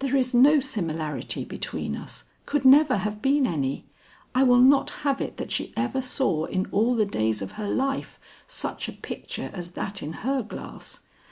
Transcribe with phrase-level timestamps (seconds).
[0.00, 3.84] There is no similarity between us, could never have been any:
[4.34, 7.68] I will not have it that she ever saw in all the days of her
[7.68, 8.18] life
[8.48, 11.02] such a picture as that in her glass."